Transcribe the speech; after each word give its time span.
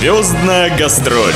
Звездная 0.00 0.74
гастроль. 0.78 1.34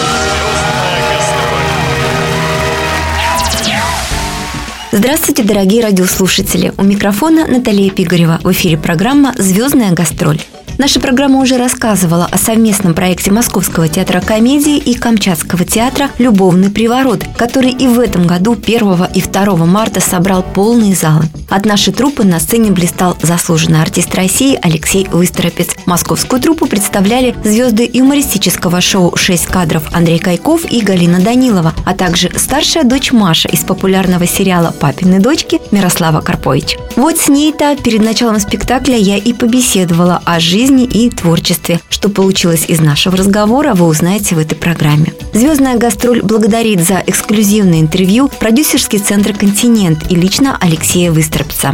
Здравствуйте, 4.97 5.43
дорогие 5.43 5.83
радиослушатели! 5.83 6.73
У 6.79 6.85
микрофона 6.85 7.49
Наталья 7.49 7.91
Пигарева. 7.91 8.39
В 8.45 8.53
эфире 8.53 8.79
программа 8.79 9.35
«Звездная 9.37 9.91
гастроль». 9.91 10.41
Наша 10.77 10.99
программа 10.99 11.41
уже 11.41 11.57
рассказывала 11.57 12.29
о 12.31 12.37
совместном 12.37 12.95
проекте 12.95 13.31
Московского 13.31 13.89
театра 13.89 14.21
комедии 14.21 14.77
и 14.77 14.95
Камчатского 14.95 15.65
театра 15.65 16.11
«Любовный 16.19 16.69
приворот», 16.69 17.25
который 17.37 17.71
и 17.71 17.87
в 17.87 18.01
этом 18.01 18.27
году 18.27 18.57
1 18.61 19.05
и 19.15 19.21
2 19.21 19.57
марта 19.67 20.01
собрал 20.01 20.43
полные 20.43 20.95
залы. 20.97 21.25
От 21.49 21.65
нашей 21.65 21.93
труппы 21.93 22.25
на 22.25 22.41
сцене 22.41 22.73
блистал 22.73 23.17
заслуженный 23.23 23.81
артист 23.81 24.13
России 24.17 24.59
Алексей 24.61 25.07
Выстропец. 25.13 25.69
Московскую 25.87 26.43
труппу 26.43 26.67
представляли 26.67 27.37
звезды 27.45 27.89
юмористического 27.93 28.81
шоу 28.81 29.15
«Шесть 29.17 29.47
кадров» 29.47 29.85
Андрей 29.95 30.19
Кайков 30.19 30.65
и 30.65 30.81
Галина 30.81 31.21
Данилова, 31.21 31.73
а 31.87 31.95
также 31.95 32.33
старшая 32.37 32.83
дочь 32.83 33.13
Маша 33.13 33.49
из 33.49 33.61
популярного 33.61 34.27
сериала 34.27 34.75
«Папины 34.85 35.19
дочки» 35.19 35.63
Мирослава 35.71 36.21
Карпович. 36.21 36.77
Вот 36.95 37.17
с 37.17 37.29
ней-то 37.29 37.75
перед 37.83 38.03
началом 38.03 38.39
спектакля 38.39 38.99
я 38.99 39.17
и 39.17 39.33
побеседовала 39.33 40.21
о 40.27 40.39
жизни 40.41 40.85
и 40.85 41.09
творчестве. 41.09 41.81
Что 41.89 42.11
получилось 42.11 42.67
из 42.69 42.81
нашего 42.81 43.17
разговора, 43.17 43.73
вы 43.73 43.87
узнаете 43.87 44.35
в 44.35 44.39
этой 44.39 44.57
программе. 44.57 45.15
Звездная 45.33 45.79
гастроль 45.79 46.21
благодарит 46.21 46.87
за 46.87 47.03
эксклюзивное 47.07 47.81
интервью 47.81 48.29
продюсерский 48.29 48.99
центр 48.99 49.33
«Континент» 49.33 50.11
и 50.11 50.17
лично 50.17 50.59
Алексея 50.61 51.11
Выстропца. 51.11 51.73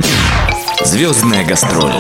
Звездная 0.84 1.44
гастроль. 1.44 1.92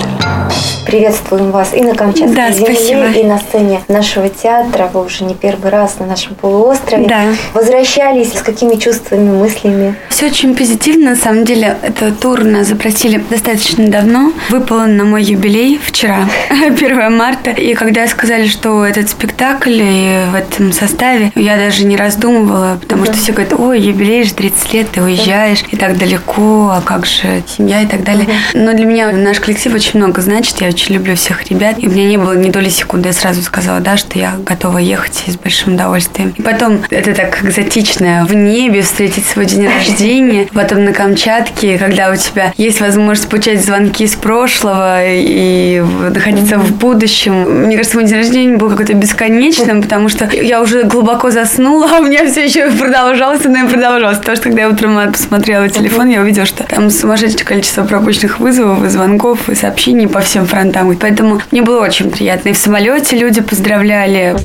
Приветствуем 0.86 1.50
вас 1.50 1.74
и 1.74 1.82
на 1.82 1.94
Камчатской 1.94 2.34
да, 2.34 2.50
земле, 2.50 2.74
спасибо. 2.74 3.06
и 3.10 3.24
на 3.24 3.38
сцене 3.38 3.82
нашего 3.88 4.28
театра. 4.28 4.90
Вы 4.92 5.04
уже 5.04 5.24
не 5.24 5.34
первый 5.34 5.70
раз 5.70 5.98
на 6.00 6.06
нашем 6.06 6.34
полуострове. 6.34 7.06
Да. 7.06 7.26
Возвращались 7.52 8.32
с 8.32 8.42
какими 8.42 8.76
чувствами, 8.76 9.30
мыслями? 9.30 9.94
Все 10.08 10.26
очень 10.26 10.56
позитивно. 10.56 11.10
На 11.10 11.16
самом 11.16 11.44
деле, 11.44 11.76
этот 11.82 12.18
тур 12.18 12.42
нас 12.42 12.68
запросили 12.68 13.22
достаточно 13.30 13.88
давно. 13.88 14.32
Выпало 14.48 14.86
на 14.86 15.04
мой 15.04 15.22
юбилей 15.22 15.78
вчера, 15.82 16.28
1 16.50 17.16
марта. 17.16 17.50
И 17.50 17.74
когда 17.74 18.06
сказали, 18.08 18.48
что 18.48 18.84
этот 18.84 19.10
спектакль 19.10 19.80
и 19.82 20.24
в 20.32 20.34
этом 20.34 20.72
составе, 20.72 21.30
я 21.36 21.56
даже 21.56 21.84
не 21.84 21.96
раздумывала, 21.96 22.78
потому 22.80 23.04
что 23.04 23.14
все 23.14 23.32
говорят, 23.32 23.52
ой, 23.58 23.80
юбилей 23.80 24.24
же 24.24 24.34
30 24.34 24.72
лет, 24.72 24.90
ты 24.90 25.02
уезжаешь 25.02 25.62
и 25.70 25.76
так 25.76 25.98
далеко, 25.98 26.72
а 26.74 26.80
как 26.80 27.06
же 27.06 27.42
семья 27.46 27.82
и 27.82 27.86
так 27.86 28.02
далее. 28.02 28.26
Но 28.54 28.69
для 28.74 28.84
меня 28.84 29.10
наш 29.12 29.40
коллектив 29.40 29.74
очень 29.74 29.98
много 29.98 30.20
значит. 30.20 30.60
Я 30.60 30.68
очень 30.68 30.94
люблю 30.94 31.14
всех 31.16 31.50
ребят. 31.50 31.76
И 31.78 31.88
у 31.88 31.90
меня 31.90 32.04
не 32.04 32.16
было 32.16 32.34
ни 32.34 32.50
доли 32.50 32.68
секунды. 32.68 33.08
Я 33.08 33.12
сразу 33.12 33.42
сказала, 33.42 33.80
да, 33.80 33.96
что 33.96 34.18
я 34.18 34.34
готова 34.44 34.78
ехать 34.78 35.24
и 35.26 35.30
с 35.30 35.36
большим 35.36 35.74
удовольствием. 35.74 36.34
И 36.36 36.42
потом 36.42 36.80
это 36.90 37.14
так 37.14 37.44
экзотично. 37.44 38.26
В 38.28 38.34
небе 38.34 38.82
встретить 38.82 39.26
свой 39.26 39.46
день 39.46 39.68
рождения. 39.78 40.48
Потом 40.52 40.84
на 40.84 40.92
Камчатке, 40.92 41.78
когда 41.78 42.10
у 42.10 42.16
тебя 42.16 42.52
есть 42.56 42.80
возможность 42.80 43.28
получать 43.28 43.64
звонки 43.64 44.04
из 44.04 44.14
прошлого 44.14 45.00
и 45.04 45.82
находиться 46.12 46.58
в 46.58 46.72
будущем. 46.76 47.64
Мне 47.66 47.76
кажется, 47.76 47.98
мой 47.98 48.06
день 48.06 48.18
рождения 48.18 48.56
был 48.56 48.70
какой-то 48.70 48.94
бесконечным, 48.94 49.82
потому 49.82 50.08
что 50.08 50.28
я 50.30 50.60
уже 50.60 50.84
глубоко 50.84 51.30
заснула, 51.30 51.88
а 51.96 52.00
у 52.00 52.04
меня 52.04 52.26
все 52.30 52.44
еще 52.44 52.70
продолжалось, 52.70 53.44
но 53.44 53.64
и 53.64 53.68
продолжалось. 53.68 54.18
Потому 54.18 54.36
что 54.36 54.44
когда 54.44 54.62
я 54.62 54.68
утром 54.68 55.12
посмотрела 55.12 55.68
телефон, 55.68 56.08
я 56.08 56.20
увидела, 56.20 56.46
что 56.46 56.64
там 56.64 56.90
сумасшедшее 56.90 57.44
количество 57.44 57.84
пропущенных 57.84 58.40
вызовов, 58.40 58.59
и 58.60 58.88
звонков, 58.88 59.48
и 59.48 59.54
сообщений 59.54 60.08
по 60.08 60.20
всем 60.20 60.46
фронтам. 60.46 60.92
И 60.92 60.96
поэтому 60.96 61.40
мне 61.50 61.62
было 61.62 61.80
очень 61.80 62.10
приятно. 62.10 62.50
И 62.50 62.52
в 62.52 62.58
самолете 62.58 63.16
люди 63.16 63.40
поздравляли. 63.40 64.36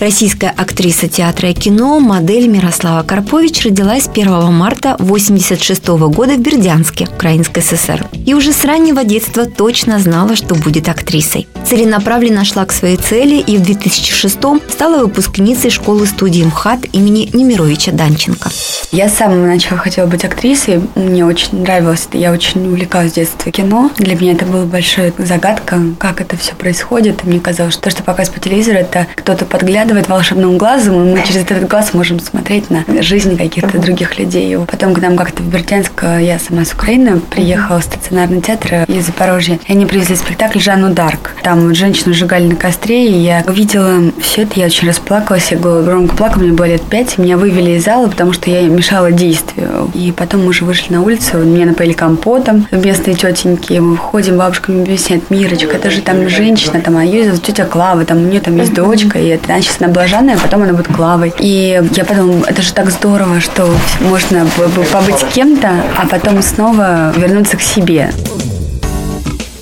Российская 0.00 0.54
актриса 0.56 1.08
театра 1.08 1.50
и 1.50 1.54
кино, 1.54 1.98
модель 1.98 2.46
Мирослава 2.46 3.02
Карпович 3.02 3.64
родилась 3.64 4.06
1 4.06 4.52
марта 4.52 4.94
1986 4.94 5.88
года 6.14 6.34
в 6.34 6.38
Бердянске, 6.38 7.08
Украинской 7.12 7.62
ССР. 7.62 8.06
И 8.24 8.32
уже 8.32 8.52
с 8.52 8.64
раннего 8.64 9.02
детства 9.02 9.46
точно 9.46 9.98
знала, 9.98 10.36
что 10.36 10.54
будет 10.54 10.88
актрисой. 10.88 11.48
Целенаправленно 11.66 12.44
шла 12.44 12.64
к 12.64 12.72
своей 12.72 12.96
цели 12.96 13.40
и 13.40 13.56
в 13.56 13.62
2006 13.62 14.38
стала 14.70 15.02
выпускницей 15.02 15.70
школы-студии 15.70 16.44
МХАТ 16.44 16.86
имени 16.92 17.28
Немировича 17.32 17.90
Данченко. 17.90 18.50
Я 18.92 19.08
с 19.08 19.16
самого 19.16 19.46
начала 19.46 19.80
хотела 19.80 20.06
быть 20.06 20.24
актрисой. 20.24 20.80
Мне 20.94 21.26
очень 21.26 21.60
нравилось. 21.62 22.06
Я 22.12 22.30
очень 22.30 22.68
увлекалась 22.68 23.10
с 23.10 23.14
детства 23.14 23.50
кино. 23.50 23.90
Для 23.98 24.14
меня 24.14 24.32
это 24.32 24.46
была 24.46 24.64
большая 24.64 25.12
загадка, 25.18 25.80
как 25.98 26.20
это 26.20 26.36
все 26.36 26.54
происходит. 26.54 27.24
И 27.24 27.26
мне 27.26 27.40
казалось, 27.40 27.74
что 27.74 27.82
то, 27.82 27.90
что 27.90 28.04
показывают 28.04 28.40
по 28.40 28.48
телевизору, 28.48 28.78
это 28.78 29.08
кто-то 29.16 29.44
подглядывает 29.44 29.87
волшебным 30.08 30.58
глазом, 30.58 30.94
и 30.94 31.12
мы 31.12 31.22
через 31.26 31.42
этот 31.42 31.68
глаз 31.68 31.94
можем 31.94 32.20
смотреть 32.20 32.70
на 32.70 32.84
жизнь 33.02 33.36
каких-то 33.36 33.78
других 33.78 34.18
людей. 34.18 34.54
И 34.54 34.56
потом 34.56 34.94
к 34.94 35.00
нам 35.00 35.16
как-то 35.16 35.42
в 35.42 35.46
Бердянск, 35.46 36.02
я 36.02 36.38
сама 36.38 36.64
с 36.64 36.72
Украины, 36.72 37.20
приехала 37.20 37.80
в 37.80 37.84
стационарный 37.84 38.40
театр 38.40 38.84
из 38.88 39.06
Запорожья. 39.06 39.58
И 39.66 39.72
они 39.72 39.86
привезли 39.86 40.16
спектакль 40.16 40.58
«Жанну 40.58 40.92
Дарк». 40.92 41.32
Там 41.42 41.74
женщину 41.74 42.14
сжигали 42.14 42.46
на 42.46 42.56
костре, 42.56 43.08
и 43.08 43.18
я 43.18 43.44
увидела 43.46 44.12
все 44.20 44.42
это, 44.42 44.60
я 44.60 44.66
очень 44.66 44.88
расплакалась, 44.88 45.50
я 45.50 45.58
громко 45.58 46.16
плакала, 46.16 46.42
мне 46.42 46.52
было 46.52 46.66
лет 46.66 46.82
пять, 46.82 47.18
меня 47.18 47.36
вывели 47.36 47.72
из 47.72 47.84
зала, 47.84 48.08
потому 48.08 48.32
что 48.32 48.50
я 48.50 48.62
мешала 48.62 49.12
действию. 49.12 49.90
И 49.94 50.12
потом 50.12 50.42
мы 50.42 50.48
уже 50.48 50.64
вышли 50.64 50.92
на 50.92 51.02
улицу, 51.02 51.38
меня 51.38 51.66
напоили 51.66 51.92
компотом, 51.92 52.66
местные 52.70 53.16
тетеньки, 53.16 53.74
мы 53.74 53.92
выходим, 53.92 54.36
бабушка 54.36 54.72
мне 54.72 54.82
объясняет, 54.82 55.30
Мирочка, 55.30 55.76
это 55.76 55.90
же 55.90 56.00
там 56.00 56.28
женщина, 56.28 56.80
там, 56.80 56.96
а 56.96 57.04
ее 57.04 57.24
зовут 57.24 57.42
тетя 57.42 57.64
Клава, 57.64 58.04
там 58.04 58.18
у 58.18 58.26
нее 58.26 58.40
там 58.40 58.56
есть 58.56 58.74
дочка, 58.74 59.18
и 59.18 59.28
это, 59.28 59.52
она 59.52 59.62
сейчас 59.62 59.77
она 59.80 59.88
блаженная, 59.88 60.36
а 60.36 60.38
потом 60.38 60.62
она 60.62 60.72
будет 60.72 60.88
Клавой. 60.88 61.32
И 61.38 61.80
я 61.92 62.04
подумала, 62.04 62.44
это 62.46 62.62
же 62.62 62.72
так 62.72 62.90
здорово, 62.90 63.40
что 63.40 63.68
можно 64.00 64.46
побыть 64.92 65.24
кем-то, 65.32 65.70
а 65.96 66.06
потом 66.06 66.42
снова 66.42 67.12
вернуться 67.16 67.56
к 67.56 67.62
себе. 67.62 68.10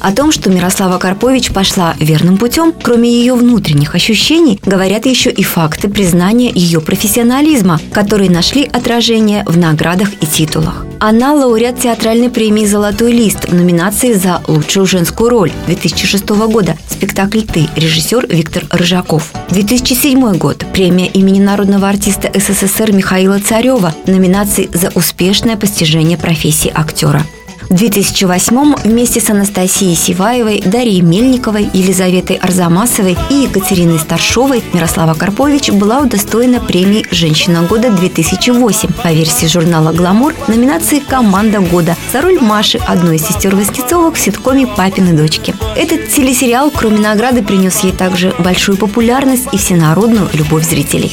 О 0.07 0.13
том, 0.13 0.31
что 0.31 0.51
Мирослава 0.51 0.99
Карпович 0.99 1.51
пошла 1.51 1.97
верным 1.99 2.39
путем, 2.39 2.73
кроме 2.81 3.11
ее 3.11 3.35
внутренних 3.35 3.97
ощущений, 3.97 4.61
говорят 4.65 5.05
еще 5.05 5.33
и 5.33 5.43
факты 5.43 5.89
признания 5.89 6.53
ее 6.55 6.81
профессионализма, 6.81 7.81
которые 7.93 8.31
нашли 8.31 8.71
отражение 8.73 9.43
в 9.49 9.59
наградах 9.59 10.11
и 10.21 10.27
титулах. 10.27 10.87
Она 11.01 11.35
лауреат 11.35 11.81
театральной 11.81 12.31
премии 12.31 12.67
«Золотой 12.67 13.11
лист» 13.11 13.49
в 13.49 13.53
номинации 13.53 14.13
за 14.13 14.43
лучшую 14.47 14.87
женскую 14.87 15.29
роль 15.29 15.51
2006 15.67 16.29
года 16.29 16.77
спектакль 16.89 17.41
«Ты» 17.41 17.69
режиссер 17.75 18.29
Виктор 18.29 18.63
Рыжаков. 18.71 19.33
2007 19.51 20.37
год 20.37 20.65
премия 20.73 21.09
имени 21.09 21.41
народного 21.41 21.89
артиста 21.89 22.31
СССР 22.33 22.93
Михаила 22.93 23.41
Царева 23.41 23.93
в 24.07 24.09
номинации 24.09 24.71
за 24.73 24.91
успешное 24.95 25.57
постижение 25.57 26.17
профессии 26.17 26.71
актера. 26.73 27.27
В 27.69 27.75
2008 27.75 28.75
вместе 28.85 29.21
с 29.21 29.29
Анастасией 29.29 29.97
Сиваевой, 29.97 30.63
Дарьей 30.65 31.01
Мельниковой, 31.01 31.69
Елизаветой 31.73 32.37
Арзамасовой 32.37 33.19
и 33.29 33.35
Екатериной 33.35 33.99
Старшовой 33.99 34.63
Мирослава 34.73 35.15
Карпович 35.15 35.73
была 35.73 36.01
удостоена 36.01 36.61
премии 36.61 37.07
«Женщина 37.11 37.63
года-2008» 37.63 39.03
по 39.03 39.13
версии 39.13 39.47
журнала 39.47 39.93
«Гламур» 39.93 40.33
номинации 40.47 41.01
«Команда 41.01 41.59
года» 41.59 41.97
за 42.13 42.23
роль 42.23 42.39
Маши, 42.41 42.79
одной 42.87 43.17
из 43.17 43.27
сестер 43.27 43.57
Воснецовых 43.57 44.15
в 44.15 44.21
ситкоме 44.21 44.69
«Папины 44.69 45.13
дочки». 45.13 45.53
Этот 45.75 46.09
телесериал, 46.09 46.71
кроме 46.71 47.01
награды, 47.01 47.43
принес 47.43 47.81
ей 47.81 47.93
также 47.93 48.33
большую 48.39 48.79
популярность 48.79 49.49
и 49.51 49.57
всенародную 49.57 50.29
любовь 50.35 50.65
зрителей. 50.65 51.13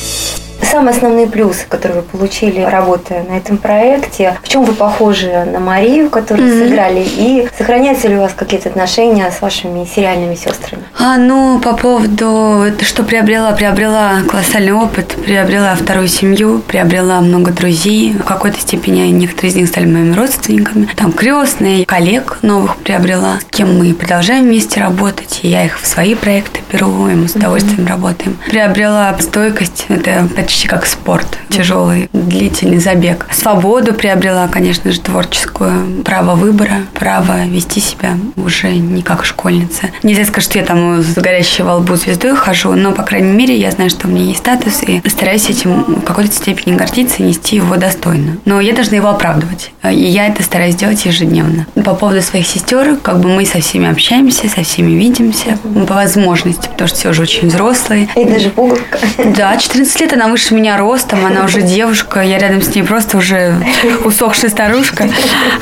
Самые 0.63 0.95
основные 0.95 1.27
плюсы, 1.27 1.65
которые 1.67 2.01
вы 2.01 2.03
получили, 2.03 2.61
работая 2.61 3.23
на 3.23 3.37
этом 3.37 3.57
проекте, 3.57 4.37
в 4.41 4.47
чем 4.47 4.63
вы 4.63 4.73
похожи 4.73 5.45
на 5.45 5.59
Марию, 5.59 6.09
которую 6.09 6.49
mm-hmm. 6.49 6.67
сыграли, 6.67 7.03
и 7.05 7.47
сохраняются 7.57 8.07
ли 8.07 8.15
у 8.15 8.21
вас 8.21 8.33
какие-то 8.35 8.69
отношения 8.69 9.29
с 9.29 9.41
вашими 9.41 9.85
сериальными 9.85 10.35
сестрами? 10.35 10.83
А, 10.97 11.17
ну, 11.17 11.59
по 11.59 11.73
поводу, 11.73 12.65
что 12.81 13.03
приобрела, 13.03 13.51
приобрела 13.51 14.21
колоссальный 14.27 14.71
опыт, 14.71 15.15
приобрела 15.25 15.75
вторую 15.75 16.07
семью, 16.07 16.61
приобрела 16.65 17.19
много 17.21 17.51
друзей. 17.51 18.13
В 18.13 18.23
какой-то 18.23 18.59
степени 18.59 19.01
некоторые 19.07 19.51
из 19.51 19.55
них 19.55 19.67
стали 19.67 19.85
моими 19.85 20.15
родственниками. 20.15 20.87
Там 20.95 21.11
крестные, 21.11 21.85
коллег 21.85 22.39
новых 22.41 22.77
приобрела, 22.77 23.39
с 23.41 23.55
кем 23.55 23.77
мы 23.77 23.93
продолжаем 23.93 24.45
вместе 24.45 24.79
работать. 24.79 25.41
И 25.43 25.49
я 25.49 25.65
их 25.65 25.79
в 25.79 25.85
свои 25.85 26.15
проекты 26.15 26.61
беру, 26.71 27.07
и 27.09 27.15
мы 27.15 27.27
с 27.27 27.35
удовольствием 27.35 27.85
mm-hmm. 27.85 27.89
работаем. 27.89 28.37
Приобрела 28.47 29.15
стойкость, 29.19 29.85
это 29.89 30.27
почти 30.35 30.52
как 30.67 30.85
спорт, 30.85 31.37
тяжелый, 31.49 32.09
длительный 32.13 32.79
забег. 32.79 33.27
Свободу 33.31 33.93
приобрела, 33.93 34.47
конечно 34.47 34.91
же, 34.91 34.99
творческую, 34.99 36.03
право 36.03 36.35
выбора, 36.35 36.81
право 36.93 37.45
вести 37.45 37.79
себя 37.79 38.17
уже 38.37 38.73
не 38.75 39.01
как 39.01 39.25
школьница. 39.25 39.89
Нельзя 40.03 40.25
сказать, 40.25 40.43
что 40.43 40.59
я 40.59 40.65
там 40.65 41.01
с 41.01 41.15
горящей 41.15 41.63
во 41.63 41.75
лбу 41.75 41.95
звездой 41.95 42.35
хожу, 42.35 42.73
но, 42.73 42.91
по 42.91 43.03
крайней 43.03 43.31
мере, 43.31 43.55
я 43.57 43.71
знаю, 43.71 43.89
что 43.89 44.07
у 44.07 44.11
меня 44.11 44.25
есть 44.25 44.39
статус, 44.39 44.83
и 44.83 45.01
стараюсь 45.07 45.49
этим 45.49 45.83
в 45.83 46.01
какой-то 46.01 46.33
степени 46.33 46.75
гордиться 46.75 47.23
и 47.23 47.23
нести 47.23 47.57
его 47.57 47.75
достойно. 47.75 48.37
Но 48.45 48.59
я 48.61 48.73
должна 48.73 48.97
его 48.97 49.09
оправдывать, 49.09 49.71
и 49.83 49.95
я 49.95 50.27
это 50.27 50.43
стараюсь 50.43 50.75
делать 50.75 51.05
ежедневно. 51.05 51.67
По 51.83 51.93
поводу 51.93 52.21
своих 52.21 52.47
сестер, 52.47 52.97
как 52.97 53.19
бы 53.19 53.29
мы 53.29 53.45
со 53.45 53.59
всеми 53.59 53.89
общаемся, 53.89 54.49
со 54.49 54.63
всеми 54.63 54.91
видимся, 54.91 55.57
по 55.87 55.93
возможности. 55.93 56.67
потому 56.69 56.87
что 56.87 56.97
все 56.97 57.09
уже 57.09 57.23
очень 57.23 57.47
взрослые. 57.47 58.09
И 58.15 58.25
даже 58.25 58.49
пуговка. 58.49 58.99
Да, 59.35 59.55
14 59.57 60.01
лет 60.01 60.13
она 60.13 60.27
выше 60.33 60.55
меня 60.55 60.77
ростом, 60.77 61.23
она 61.27 61.45
уже 61.45 61.61
девушка, 61.61 62.21
я 62.21 62.39
рядом 62.39 62.63
с 62.63 62.73
ней 62.73 62.81
просто 62.81 63.17
уже 63.17 63.55
усохшая 64.03 64.49
старушка. 64.49 65.07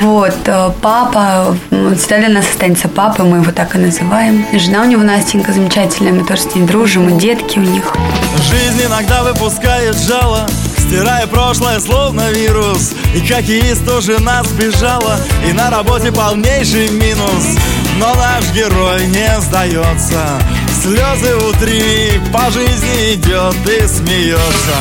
Вот, 0.00 0.34
э, 0.46 0.70
папа, 0.80 1.54
всегда 1.70 2.18
для 2.20 2.28
нас 2.30 2.48
останется 2.48 2.88
папа, 2.88 3.22
мы 3.22 3.38
его 3.38 3.52
так 3.52 3.74
и 3.74 3.78
называем. 3.78 4.46
Жена 4.54 4.80
у 4.80 4.84
него 4.86 5.02
Настенька 5.02 5.52
замечательная, 5.52 6.14
мы 6.14 6.24
тоже 6.24 6.40
с 6.40 6.54
ней 6.54 6.64
дружим, 6.64 7.06
и 7.10 7.20
детки 7.20 7.58
у 7.58 7.62
них. 7.62 7.94
Жизнь 8.50 8.82
иногда 8.86 9.22
выпускает 9.22 9.94
жало 9.94 10.46
Стирая 10.78 11.26
прошлое, 11.26 11.78
словно 11.78 12.30
вирус 12.32 12.92
И 13.14 13.20
хоккеист 13.20 13.86
тоже 13.86 14.18
нас 14.20 14.46
бежала 14.48 15.16
И 15.48 15.52
на 15.52 15.70
работе 15.70 16.10
полнейший 16.10 16.88
минус 16.90 17.56
Но 17.98 18.14
наш 18.14 18.50
герой 18.52 19.06
не 19.06 19.40
сдается 19.40 20.20
Слезы 20.82 21.36
утри, 21.36 22.20
по 22.32 22.50
жизни 22.50 23.14
идет 23.14 23.54
и 23.68 23.86
смеется. 23.86 24.76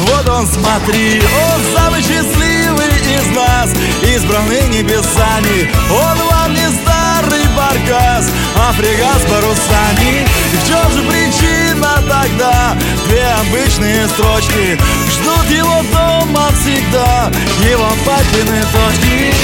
Вот 0.00 0.28
он, 0.28 0.46
смотри, 0.46 1.18
он 1.18 1.60
самый 1.74 2.02
счастливый 2.02 2.88
из 2.88 3.34
нас 3.34 3.70
Избранный 4.02 4.68
небесами. 4.68 5.70
Он 5.90 6.18
вам 6.28 6.52
не 6.52 6.68
старый 6.82 7.46
баркас, 7.56 8.28
а 8.54 8.72
фрегат 8.72 9.16
с 9.16 9.30
парусами. 9.30 10.26
И 10.52 10.56
в 10.58 10.68
чем 10.68 10.92
же 10.92 11.02
причина 11.08 11.94
тогда? 12.06 12.76
Две 13.06 13.24
обычные 13.24 14.08
строчки. 14.08 14.78
Ждут 15.10 15.50
его 15.50 15.82
дома 15.90 16.50
всегда 16.60 17.30
Его 17.66 17.88
папины 18.04 18.62
точки 18.74 19.34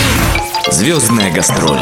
Звездная 0.70 1.30
гастроль. 1.30 1.80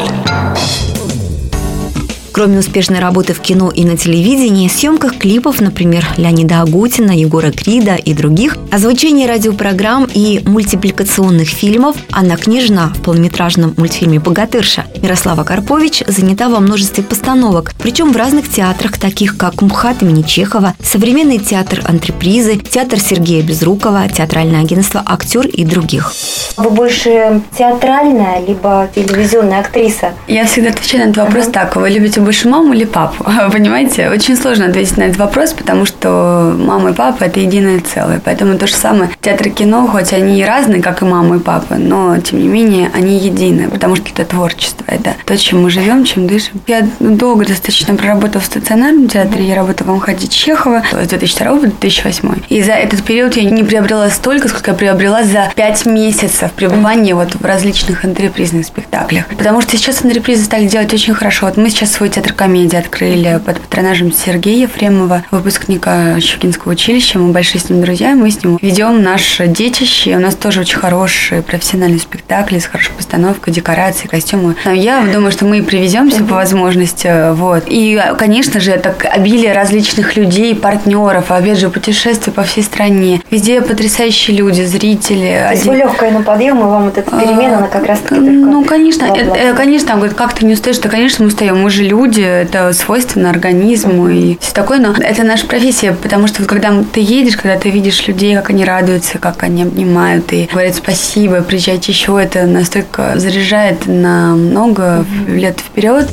Кроме 2.35 2.59
успешной 2.59 2.99
работы 2.99 3.33
в 3.33 3.39
кино 3.39 3.71
и 3.71 3.85
на 3.85 3.95
телевидении, 3.95 4.67
съемках 4.67 5.17
клипов, 5.19 5.61
например, 5.61 6.05
Леонида 6.17 6.63
Агутина, 6.63 7.11
Егора 7.11 7.51
Крида 7.51 7.95
и 7.95 8.13
других, 8.13 8.57
озвучение 8.73 9.25
радиопрограмм 9.25 10.05
и 10.13 10.41
мультипликационных 10.45 11.47
фильмов 11.47 11.95
Анна 12.11 12.35
Княжна 12.35 12.91
в 12.93 13.03
полнометражном 13.03 13.73
мультфильме 13.77 14.19
«Богатырша» 14.19 14.83
Мирослава 15.01 15.45
Карпович 15.45 16.03
занята 16.07 16.49
во 16.49 16.59
множестве 16.59 17.05
постановок, 17.05 17.71
причем 17.79 18.11
в 18.11 18.17
разных 18.17 18.49
театрах, 18.49 18.97
таких 18.97 19.37
как 19.37 19.61
МХАТ 19.61 20.03
имени 20.03 20.23
Чехова, 20.23 20.73
Современный 20.83 21.37
театр 21.37 21.83
антрепризы, 21.85 22.57
театр 22.57 22.99
Сергея 22.99 23.43
Безрукова, 23.43 24.09
театральное 24.09 24.59
агентство 24.59 25.01
«Актер» 25.05 25.47
и 25.47 25.63
других. 25.63 26.11
Вы 26.57 26.69
больше 26.69 27.41
театральная, 27.57 28.45
либо 28.45 28.89
телевизионная 28.93 29.61
актриса? 29.61 30.11
Я 30.27 30.45
всегда 30.45 30.71
отвечаю 30.71 31.05
на 31.05 31.09
этот 31.11 31.25
вопрос 31.25 31.47
так. 31.47 31.77
Вы 31.77 31.89
любите 31.89 32.24
больше 32.25 32.49
маму 32.49 32.73
или 32.73 32.83
папу? 32.85 33.23
Понимаете? 33.51 34.09
Очень 34.09 34.35
сложно 34.35 34.65
ответить 34.65 34.97
на 34.97 35.03
этот 35.03 35.17
вопрос, 35.17 35.53
потому 35.53 35.85
что 35.85 36.55
мама 36.57 36.91
и 36.91 36.93
папа– 36.93 37.23
это 37.25 37.39
единое 37.39 37.79
целое. 37.79 38.21
Поэтому 38.23 38.57
то 38.57 38.67
же 38.67 38.73
самое. 38.73 39.09
Театр 39.21 39.47
и 39.47 39.51
кино, 39.51 39.87
хоть 39.87 40.11
они 40.11 40.39
и 40.39 40.43
разные, 40.43 40.81
как 40.81 41.01
и 41.01 41.05
мама 41.05 41.37
и 41.37 41.39
папа, 41.39 41.75
но, 41.75 42.17
тем 42.17 42.39
не 42.39 42.47
менее, 42.47 42.91
они 42.93 43.17
едины, 43.17 43.69
потому 43.69 43.95
что 43.95 44.09
это 44.09 44.25
творчество. 44.25 44.83
Это 44.87 45.15
то, 45.25 45.37
чем 45.37 45.63
мы 45.63 45.69
живем, 45.69 46.03
чем 46.03 46.27
дышим. 46.27 46.61
Я 46.67 46.87
долго 46.99 47.45
достаточно 47.45 47.95
проработала 47.95 48.41
в 48.41 48.45
стационарном 48.45 49.07
театре. 49.07 49.47
Я 49.47 49.55
работала 49.55 49.91
в 49.91 49.95
МХАТе 49.95 50.27
Чехова 50.27 50.83
с 50.91 51.07
2002 51.07 51.55
по 51.55 51.61
2008. 51.61 52.35
И 52.49 52.61
за 52.61 52.73
этот 52.73 53.03
период 53.03 53.35
я 53.35 53.49
не 53.49 53.63
приобрела 53.63 54.09
столько, 54.09 54.47
сколько 54.47 54.71
я 54.71 54.77
приобрела 54.77 55.23
за 55.23 55.51
5 55.55 55.85
месяцев 55.85 56.51
пребывания 56.51 57.13
вот 57.15 57.35
в 57.35 57.45
различных 57.45 58.03
антрепризных 58.03 58.65
спектаклях. 58.65 59.27
Потому 59.27 59.61
что 59.61 59.77
сейчас 59.77 60.03
антрепризы 60.03 60.43
стали 60.43 60.67
делать 60.67 60.93
очень 60.93 61.13
хорошо. 61.13 61.45
Вот 61.45 61.57
мы 61.57 61.69
сейчас 61.69 61.91
свой 61.91 62.09
театр 62.15 62.31
комедии 62.31 62.77
открыли 62.77 63.41
под 63.45 63.59
патронажем 63.59 64.13
Сергея 64.13 64.63
Ефремова, 64.63 65.25
выпускника 65.31 66.17
Щукинского 66.21 66.71
училища. 66.71 67.19
Мы 67.19 67.33
большие 67.33 67.59
с 67.59 67.69
ним 67.69 67.81
друзья, 67.81 68.15
мы 68.15 68.31
с 68.31 68.41
ним 68.41 68.57
ведем 68.61 69.03
наше 69.03 69.47
детище. 69.47 70.15
У 70.15 70.19
нас 70.19 70.33
тоже 70.35 70.61
очень 70.61 70.77
хорошие 70.77 71.41
профессиональные 71.41 71.99
спектакли 71.99 72.59
с 72.59 72.67
хорошей 72.67 72.93
постановкой, 72.93 73.51
декорации, 73.51 74.07
костюмы. 74.07 74.55
Я 74.65 75.03
думаю, 75.11 75.31
что 75.31 75.43
мы 75.43 75.57
и 75.57 75.61
привеземся 75.61 76.23
по 76.23 76.35
возможности. 76.35 77.33
Вот. 77.33 77.65
И, 77.67 78.01
конечно 78.17 78.61
же, 78.61 78.71
это 78.71 78.95
обилие 79.11 79.51
различных 79.51 80.15
людей, 80.15 80.55
партнеров, 80.55 81.31
опять 81.31 81.59
же, 81.59 81.69
путешествия 81.69 82.31
по 82.31 82.43
всей 82.43 82.63
стране. 82.63 83.21
Везде 83.29 83.59
потрясающие 83.59 84.37
люди, 84.37 84.61
зрители. 84.61 85.43
То 85.49 85.51
есть 85.51 85.65
вы 85.65 85.75
легкая 85.75 86.11
на 86.11 86.21
подъем, 86.21 86.59
и 86.59 86.63
вам 86.63 86.85
вот 86.85 86.97
эта 86.97 87.11
перемена, 87.11 87.57
она 87.57 87.67
как 87.67 87.85
раз 87.85 87.99
таки 87.99 88.21
Ну, 88.21 88.63
конечно, 88.63 89.03
это, 89.03 89.53
конечно, 89.53 89.89
там 89.89 89.97
говорят, 89.97 90.15
как 90.15 90.33
ты 90.33 90.45
не 90.45 90.53
устаешь, 90.53 90.77
да, 90.77 90.87
конечно, 90.87 91.25
мы 91.25 91.27
устаем. 91.27 91.61
Мы 91.61 91.69
же 91.69 91.83
люди, 91.83 92.04
это 92.13 92.73
свойственно 92.73 93.29
организму 93.29 94.09
и 94.09 94.37
все 94.39 94.53
такое, 94.53 94.79
но 94.79 94.93
это 94.93 95.23
наша 95.23 95.45
профессия, 95.47 95.93
потому 95.93 96.27
что 96.27 96.41
вот 96.41 96.49
когда 96.49 96.83
ты 96.83 96.99
едешь, 96.99 97.37
когда 97.37 97.57
ты 97.57 97.69
видишь 97.69 98.07
людей, 98.07 98.35
как 98.35 98.49
они 98.49 98.65
радуются, 98.65 99.17
как 99.17 99.43
они 99.43 99.63
обнимают 99.63 100.31
и 100.33 100.47
говорят 100.51 100.75
спасибо, 100.75 101.41
приезжайте 101.41 101.91
еще, 101.91 102.19
это 102.21 102.45
настолько 102.45 103.17
заряжает 103.17 103.87
на 103.87 104.35
много 104.35 105.05
лет 105.27 105.59
вперед. 105.59 106.07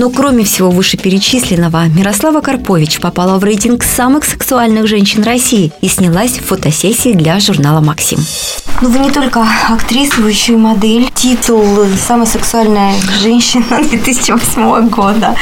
Но 0.00 0.08
кроме 0.08 0.44
всего 0.44 0.70
вышеперечисленного, 0.70 1.84
Мирослава 1.88 2.40
Карпович 2.40 3.00
попала 3.00 3.38
в 3.38 3.44
рейтинг 3.44 3.84
самых 3.84 4.24
сексуальных 4.24 4.86
женщин 4.86 5.22
России 5.22 5.72
и 5.82 5.88
снялась 5.88 6.38
в 6.38 6.46
фотосессии 6.46 7.12
для 7.12 7.38
журнала 7.38 7.82
«Максим». 7.82 8.18
Ну, 8.82 8.88
вы 8.88 9.00
не 9.00 9.10
только 9.10 9.46
актриса, 9.68 10.22
вы 10.22 10.30
еще 10.30 10.54
и 10.54 10.56
модель. 10.56 11.10
Титул 11.14 11.84
«Самая 12.08 12.24
сексуальная 12.24 12.94
женщина 13.20 13.66
2008 13.90 14.88
года». 14.88 15.36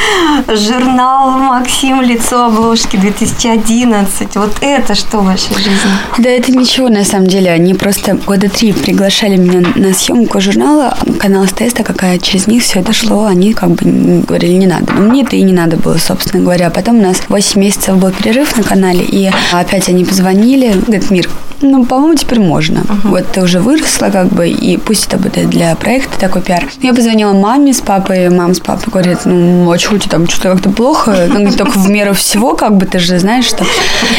Журнал 0.48 1.38
«Максим. 1.38 2.00
Лицо 2.00 2.46
обложки 2.46 2.96
2011». 2.96 4.06
Вот 4.34 4.56
это 4.60 4.96
что 4.96 5.18
в 5.18 5.26
вашей 5.26 5.54
жизни? 5.54 5.78
Да 6.18 6.28
это 6.28 6.50
ничего, 6.50 6.88
на 6.88 7.04
самом 7.04 7.28
деле. 7.28 7.52
Они 7.52 7.74
просто 7.74 8.14
года 8.14 8.48
три 8.48 8.72
приглашали 8.72 9.36
меня 9.36 9.68
на 9.76 9.94
съемку 9.94 10.40
журнала. 10.40 10.98
Канал 11.20 11.46
СТС, 11.46 11.74
так 11.74 11.86
как 11.86 12.20
через 12.20 12.48
них 12.48 12.64
все 12.64 12.80
это 12.80 12.92
шло, 12.92 13.26
они 13.26 13.52
как 13.52 13.70
бы 13.70 14.24
говорили, 14.26 14.47
не 14.56 14.66
надо. 14.66 14.92
Но 14.92 15.02
мне 15.02 15.22
это 15.22 15.36
и 15.36 15.42
не 15.42 15.52
надо 15.52 15.76
было, 15.76 15.98
собственно 15.98 16.42
говоря. 16.42 16.70
Потом 16.70 16.98
у 16.98 17.02
нас 17.02 17.22
8 17.28 17.60
месяцев 17.60 17.96
был 17.98 18.10
перерыв 18.10 18.56
на 18.56 18.62
канале, 18.62 19.04
и 19.04 19.30
опять 19.52 19.88
они 19.88 20.04
позвонили. 20.04 20.72
Говорят, 20.72 21.10
Мир, 21.10 21.28
ну, 21.60 21.84
по-моему, 21.84 22.14
теперь 22.14 22.40
можно. 22.40 22.78
Uh-huh. 22.78 23.08
Вот 23.08 23.26
ты 23.32 23.42
уже 23.42 23.60
выросла, 23.60 24.10
как 24.10 24.28
бы, 24.28 24.48
и 24.48 24.76
пусть 24.76 25.06
это 25.06 25.16
будет 25.16 25.50
для 25.50 25.74
проекта 25.76 26.18
такой 26.18 26.42
пиар. 26.42 26.68
Я 26.82 26.94
позвонила 26.94 27.32
маме 27.32 27.72
с 27.72 27.80
папой, 27.80 28.28
мама 28.30 28.54
с 28.54 28.60
папой 28.60 28.90
говорит, 28.92 29.18
ну, 29.24 29.70
а 29.70 29.78
что 29.78 29.94
у 29.94 29.98
тебя 29.98 30.10
там, 30.10 30.28
что-то 30.28 30.52
как-то 30.54 30.70
плохо? 30.70 31.28
Говорит, 31.28 31.56
только 31.56 31.78
в 31.78 31.88
меру 31.88 32.14
всего, 32.14 32.54
как 32.54 32.76
бы, 32.76 32.86
ты 32.86 32.98
же 32.98 33.18
знаешь, 33.18 33.46
что... 33.46 33.64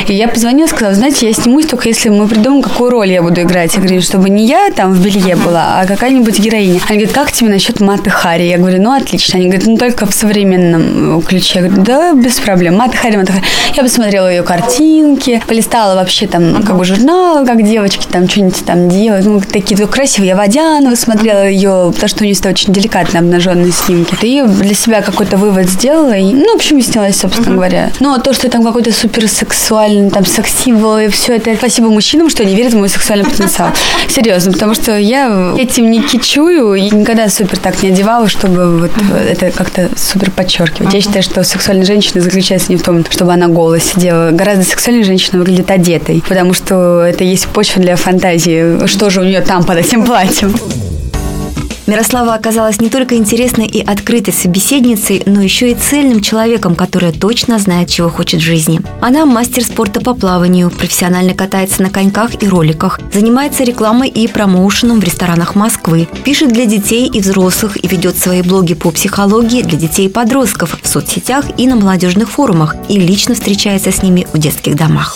И 0.08 0.13
я 0.13 0.27
позвонила, 0.27 0.67
сказала, 0.67 0.96
знаете, 0.96 1.27
я 1.27 1.34
снимусь 1.34 1.65
только 1.65 1.89
если 1.89 2.10
мы 2.10 2.27
придумаем, 2.27 2.62
какую 2.62 2.89
роль 2.91 3.12
я 3.12 3.22
буду 3.22 3.41
играть. 3.41 3.74
Я 3.75 3.81
говорю, 3.81 4.01
чтобы 4.01 4.29
не 4.29 4.46
я 4.46 4.69
там 4.75 4.93
в 4.93 5.03
белье 5.03 5.36
была, 5.36 5.79
а 5.79 5.86
какая-нибудь 5.86 6.39
героиня. 6.39 6.79
Они 6.88 7.00
говорят, 7.00 7.13
как 7.13 7.31
тебе 7.31 7.50
насчет 7.50 7.79
Маты 7.79 8.10
Хари? 8.10 8.43
Я 8.43 8.58
говорю, 8.58 8.81
ну, 8.81 8.91
отлично. 8.91 9.39
Они 9.39 9.48
говорят, 9.48 9.67
ну, 9.67 9.77
только 9.77 10.05
в 10.05 10.13
современном 10.13 11.22
ключе. 11.22 11.60
Я 11.60 11.67
говорю, 11.67 11.84
да, 11.84 12.13
без 12.13 12.39
проблем. 12.39 12.75
Мата 12.77 12.98
Хари, 12.98 13.17
Мата 13.17 13.34
Хари. 13.34 13.43
Я 13.75 13.84
посмотрела 13.84 14.29
ее 14.29 14.43
картинки, 14.43 15.41
полистала 15.48 15.96
вообще 15.96 16.27
там, 16.27 16.63
как 16.63 16.77
бы, 16.77 16.86
журнал, 16.86 17.28
как 17.45 17.63
девочки 17.63 18.07
там 18.12 18.27
что-нибудь 18.27 18.65
там 18.65 18.89
делают. 18.89 19.25
Ну, 19.25 19.41
такие 19.41 19.88
красивые. 19.88 20.29
Я 20.29 20.36
Водянова 20.36 20.95
смотрела 20.95 21.48
ее, 21.48 21.91
потому 21.93 22.07
что 22.07 22.24
у 22.24 22.25
нее 22.25 22.36
очень 22.45 22.74
деликатно 22.74 23.19
обнаженные 23.19 23.71
снимки. 23.71 24.15
И 24.21 24.43
для 24.43 24.75
себя 24.75 25.01
какой-то 25.01 25.38
вывод 25.38 25.69
сделала. 25.69 26.13
И, 26.13 26.33
ну, 26.33 26.53
в 26.53 26.55
общем, 26.55 26.81
снялась, 26.81 27.17
собственно 27.17 27.50
uh-huh. 27.50 27.55
говоря. 27.55 27.91
Но 28.00 28.17
то, 28.17 28.33
что 28.33 28.50
там 28.50 28.63
какой-то 28.63 28.91
суперсексуальный, 28.91 30.09
там, 30.09 30.25
секс-символ 30.25 30.98
и 30.98 31.07
все 31.09 31.36
это, 31.36 31.55
спасибо 31.55 31.89
мужчинам, 31.89 32.29
что 32.29 32.43
они 32.43 32.55
верят 32.55 32.74
в 32.74 32.77
мой 32.77 32.89
сексуальный 32.89 33.29
потенциал. 33.29 33.69
Серьезно, 34.07 34.51
потому 34.51 34.74
что 34.74 34.98
я 34.98 35.53
этим 35.57 35.89
не 35.91 36.01
кичую 36.01 36.75
и 36.75 36.89
никогда 36.89 37.29
супер 37.29 37.57
так 37.57 37.81
не 37.83 37.89
одевала, 37.89 38.27
чтобы 38.27 38.79
вот 38.79 38.91
это 39.29 39.51
как-то 39.51 39.89
супер 39.95 40.31
подчеркивать. 40.31 40.93
Я 40.93 41.01
считаю, 41.01 41.24
что 41.24 41.43
сексуальная 41.43 41.86
женщина 41.86 42.21
заключается 42.21 42.71
не 42.71 42.77
в 42.77 42.83
том, 42.83 43.03
чтобы 43.09 43.33
она 43.33 43.48
голая 43.48 43.79
сидела. 43.79 44.31
Гораздо 44.31 44.63
сексуальнее 44.63 45.05
женщина 45.05 45.39
выглядит 45.39 45.71
одетой, 45.71 46.24
потому 46.27 46.53
что 46.53 47.01
это 47.01 47.18
есть 47.23 47.47
почва 47.47 47.81
для 47.81 47.95
фантазии. 47.95 48.85
Что 48.88 49.09
же 49.09 49.21
у 49.21 49.23
нее 49.23 49.41
там 49.41 49.63
под 49.63 49.77
этим 49.77 50.05
платьем? 50.05 50.53
Мирослава 51.89 52.36
оказалась 52.36 52.79
не 52.79 52.88
только 52.91 53.15
интересной 53.15 53.65
и 53.65 53.84
открытой 53.84 54.31
собеседницей, 54.31 55.24
но 55.25 55.41
еще 55.41 55.72
и 55.72 55.74
цельным 55.74 56.22
человеком, 56.22 56.75
который 56.75 57.12
точно 57.12 57.58
знает, 57.58 57.89
чего 57.89 58.10
хочет 58.10 58.41
в 58.41 58.43
жизни. 58.43 58.79
Она 59.01 59.25
мастер 59.25 59.63
спорта 59.63 60.00
по 60.00 60.13
плаванию, 60.13 60.69
профессионально 60.69 61.34
катается 61.34 61.81
на 61.81 61.89
коньках 61.89 62.43
и 62.43 62.48
роликах, 62.48 63.00
занимается 63.12 63.63
рекламой 63.63 64.08
и 64.10 64.27
промоушеном 64.27 65.00
в 65.00 65.03
ресторанах 65.03 65.55
Москвы, 65.55 66.08
пишет 66.24 66.53
для 66.53 66.67
детей 66.67 67.08
и 67.08 67.22
взрослых 67.22 67.84
и 67.84 67.88
ведет 67.88 68.19
свои 68.19 68.43
блоги 68.43 68.75
по 68.75 68.91
психологии 68.91 69.63
для 69.63 69.79
детей 69.79 70.05
и 70.05 70.10
подростков 70.10 70.77
в 70.79 70.88
соцсетях 70.88 71.46
и 71.58 71.65
на 71.65 71.75
молодежных 71.75 72.29
форумах 72.29 72.75
и 72.88 73.00
лично 73.00 73.34
встречается 73.34 73.91
с 73.91 74.03
ними 74.03 74.27
в 74.31 74.38
детских 74.38 74.75
домах. 74.75 75.15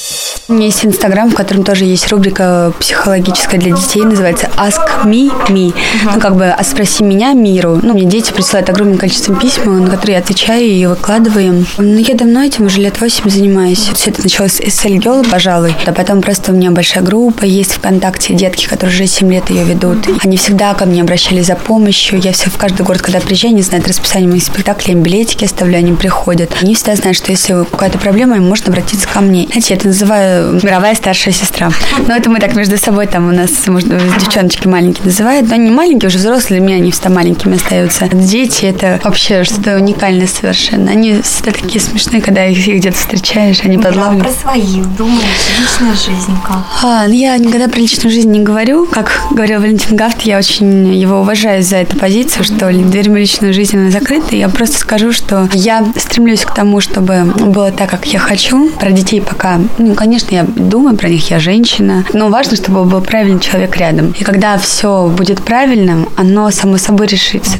У 0.49 0.53
меня 0.53 0.65
есть 0.65 0.83
Инстаграм, 0.83 1.29
в 1.29 1.35
котором 1.35 1.63
тоже 1.63 1.85
есть 1.85 2.11
рубрика 2.11 2.73
психологическая 2.79 3.59
для 3.59 3.75
детей, 3.75 4.03
называется 4.03 4.49
Ask 4.57 5.05
Me 5.05 5.31
Me. 5.49 5.73
Ну, 6.03 6.19
как 6.19 6.35
бы 6.35 6.47
«А 6.47 6.62
спроси 6.63 7.03
меня 7.03 7.33
миру». 7.33 7.79
Ну, 7.81 7.93
мне 7.93 8.05
дети 8.05 8.31
присылают 8.31 8.69
огромное 8.69 8.97
количество 8.97 9.35
писем, 9.35 9.85
на 9.85 9.91
которые 9.91 10.15
я 10.15 10.19
отвечаю 10.19 10.65
и 10.65 10.85
выкладываем. 10.85 11.65
Но 11.77 11.99
я 11.99 12.15
давно 12.15 12.43
этим 12.43 12.65
уже 12.65 12.81
лет 12.81 12.99
восемь 13.01 13.29
занимаюсь. 13.29 13.89
Все 13.95 14.11
это 14.11 14.23
началось 14.23 14.59
с 14.59 14.85
Эльгела, 14.85 15.23
пожалуй. 15.23 15.75
А 15.85 15.91
потом 15.91 16.21
просто 16.21 16.51
у 16.51 16.55
меня 16.55 16.71
большая 16.71 17.03
группа 17.03 17.45
есть 17.45 17.73
ВКонтакте, 17.73 18.33
детки, 18.33 18.67
которые 18.67 18.95
уже 18.95 19.07
7 19.07 19.31
лет 19.31 19.49
ее 19.49 19.63
ведут. 19.63 19.97
Они 20.23 20.37
всегда 20.37 20.73
ко 20.73 20.85
мне 20.85 21.01
обращались 21.01 21.47
за 21.47 21.55
помощью. 21.55 22.19
Я 22.19 22.31
все 22.31 22.49
в 22.49 22.57
каждый 22.57 22.83
город, 22.83 23.01
когда 23.01 23.19
приезжаю, 23.19 23.53
они 23.53 23.61
знают 23.61 23.87
расписание 23.87 24.29
моих 24.29 24.43
спектаклей, 24.43 24.93
им 24.93 25.03
билетики 25.03 25.45
оставляю, 25.45 25.85
они 25.85 25.93
приходят. 25.93 26.51
Они 26.61 26.75
всегда 26.75 26.95
знают, 26.95 27.17
что 27.17 27.31
если 27.31 27.63
какая-то 27.69 27.97
проблема, 27.97 28.37
им 28.37 28.47
можно 28.47 28.69
обратиться 28.69 29.07
ко 29.07 29.21
мне. 29.21 29.47
Знаете, 29.47 29.73
я 29.73 29.77
это 29.77 29.87
называю 29.87 30.59
мировая 30.63 30.95
старшая 30.95 31.33
сестра. 31.33 31.71
Но 32.07 32.15
это 32.15 32.29
мы 32.29 32.39
так 32.39 32.55
между 32.55 32.77
собой, 32.77 33.07
там 33.07 33.29
у 33.29 33.31
нас, 33.31 33.67
может, 33.67 33.89
девчоночки 34.19 34.67
маленькие 34.67 35.05
называют, 35.05 35.47
но 35.47 35.55
они 35.55 35.71
маленькие, 35.71 36.07
уже 36.07 36.17
взрослые, 36.17 36.52
для 36.53 36.61
меня 36.61 36.75
они 36.75 36.91
всегда 36.91 37.09
маленькими 37.09 37.55
остаются. 37.55 38.07
Дети– 38.11 38.65
это 38.67 38.99
вообще 39.03 39.43
что-то 39.43 39.75
уникальное 39.75 40.27
совершенно. 40.27 40.91
Они 40.91 41.21
всегда 41.21 41.51
такие 41.51 41.79
смешные, 41.79 42.21
когда 42.21 42.45
их 42.45 42.67
где-то 42.67 42.95
встречаешь, 42.95 43.61
они 43.63 43.77
подлавливают. 43.77 44.23
Про 44.23 44.51
своих 44.51 44.95
думаешь, 44.95 45.23
личная 45.59 45.93
жизнь 45.93 46.37
как? 46.45 46.63
А, 46.83 47.07
ну 47.07 47.13
я 47.13 47.37
никогда 47.37 47.67
про 47.67 47.79
личную 47.79 48.11
жизнь 48.11 48.29
не 48.29 48.41
говорю. 48.41 48.85
Как 48.85 49.23
говорил 49.31 49.61
Валентин 49.61 49.95
Гафт, 49.95 50.21
я 50.21 50.37
очень 50.37 50.93
его 50.93 51.21
уважаю 51.21 51.63
за 51.63 51.77
эту 51.77 51.97
позицию, 51.97 52.43
что 52.43 52.71
дверь 52.71 53.09
в 53.09 53.15
личную 53.15 53.53
жизнь 53.53 53.77
она 53.77 53.89
закрыта. 53.89 54.35
Я 54.35 54.49
просто 54.49 54.77
скажу, 54.77 55.11
что 55.11 55.49
я 55.53 55.85
стремлюсь 55.95 56.41
к 56.41 56.53
тому, 56.53 56.81
чтобы 56.81 57.23
было 57.23 57.71
так, 57.71 57.89
как 57.89 58.05
я 58.05 58.19
хочу. 58.19 58.69
Про 58.71 58.91
детей 58.91 59.21
пока, 59.21 59.59
ну, 59.77 59.95
конечно, 59.95 60.33
я 60.35 60.43
думаю 60.43 60.95
про 60.97 61.09
них, 61.09 61.29
я 61.31 61.39
женщина, 61.39 62.05
но 62.13 62.29
важно, 62.29 62.57
чтобы 62.57 62.83
был 62.85 63.01
правильный 63.01 63.39
человек 63.39 63.75
рядом. 63.77 64.13
И 64.19 64.23
когда 64.23 64.57
все 64.57 65.07
будет 65.07 65.41
правильным, 65.43 66.09
оно 66.15 66.32
само 66.51 66.77
собой 66.77 67.07
решится. 67.07 67.57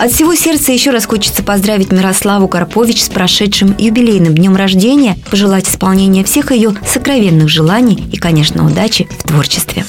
От 0.00 0.12
всего 0.12 0.34
сердца 0.34 0.72
еще 0.72 0.92
раз 0.92 1.04
хочется 1.04 1.42
поздравить 1.42 1.92
Мирославу 1.92 2.48
Карпович 2.48 3.04
с 3.04 3.10
прошедшим 3.10 3.76
юбилейным 3.76 4.34
днем 4.34 4.56
рождения, 4.56 5.18
пожелать 5.30 5.68
исполнения 5.68 6.24
всех 6.24 6.52
ее 6.52 6.74
сокровенных 6.86 7.50
желаний 7.50 8.08
и, 8.10 8.16
конечно, 8.16 8.64
удачи 8.64 9.06
в 9.18 9.24
творчестве. 9.24 9.84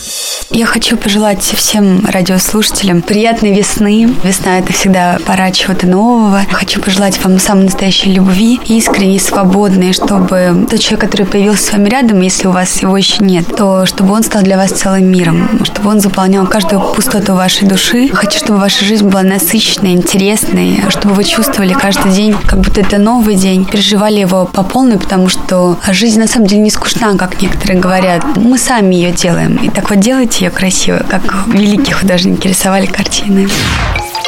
Я 0.49 0.65
хочу 0.65 0.97
пожелать 0.97 1.41
всем 1.41 2.05
радиослушателям 2.05 3.01
приятной 3.01 3.55
весны. 3.57 4.13
Весна– 4.21 4.59
это 4.59 4.73
всегда 4.73 5.17
пора 5.25 5.49
чего-то 5.51 5.87
нового. 5.87 6.41
Хочу 6.51 6.81
пожелать 6.81 7.17
вам 7.23 7.39
самой 7.39 7.63
настоящей 7.65 8.11
любви, 8.11 8.59
искренней, 8.65 9.17
свободной, 9.17 9.93
чтобы 9.93 10.67
тот 10.69 10.81
человек, 10.81 10.99
который 10.99 11.25
появился 11.25 11.67
с 11.67 11.71
вами 11.71 11.87
рядом, 11.87 12.19
если 12.19 12.47
у 12.47 12.51
вас 12.51 12.81
его 12.81 12.97
еще 12.97 13.23
нет, 13.23 13.45
то 13.55 13.85
чтобы 13.85 14.11
он 14.11 14.23
стал 14.23 14.41
для 14.41 14.57
вас 14.57 14.71
целым 14.71 15.09
миром, 15.09 15.63
чтобы 15.63 15.89
он 15.89 16.01
заполнял 16.01 16.45
каждую 16.47 16.81
пустоту 16.81 17.33
вашей 17.35 17.65
души. 17.65 18.09
Хочу, 18.09 18.39
чтобы 18.39 18.59
ваша 18.59 18.83
жизнь 18.83 19.07
была 19.07 19.23
насыщенной, 19.23 20.00
интересной, 20.01 20.83
чтобы 20.89 21.13
вы 21.13 21.23
чувствовали 21.23 21.73
каждый 21.73 22.11
день, 22.11 22.35
как 22.47 22.59
будто 22.59 22.81
это 22.81 22.97
новый 22.97 23.35
день, 23.35 23.65
переживали 23.65 24.19
его 24.19 24.45
по 24.45 24.63
полной, 24.63 24.97
потому 24.97 25.29
что 25.29 25.77
жизнь 25.89 26.19
на 26.19 26.27
самом 26.27 26.47
деле 26.47 26.61
не 26.61 26.71
скучна, 26.71 27.15
как 27.15 27.41
некоторые 27.41 27.79
говорят. 27.79 28.23
Мы 28.35 28.57
сами 28.57 28.95
ее 28.95 29.11
делаем. 29.11 29.57
И 29.57 29.69
так 29.69 29.89
вот 29.89 29.99
делайте 29.99 30.45
ее 30.45 30.51
красиво, 30.51 31.05
как 31.09 31.47
великие 31.47 31.95
художники 31.95 32.47
рисовали 32.47 32.87
картины. 32.87 33.47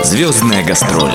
Звездная 0.03 0.63
гастроль. 0.63 1.11